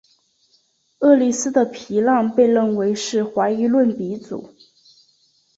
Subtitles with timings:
[1.01, 4.55] 厄利斯的皮浪被认为是怀疑论鼻祖。